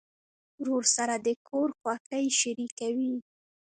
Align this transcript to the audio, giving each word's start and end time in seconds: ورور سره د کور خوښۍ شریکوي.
ورور 0.61 0.83
سره 0.95 1.13
د 1.25 1.27
کور 1.47 1.69
خوښۍ 1.79 2.25
شریکوي. 2.39 3.13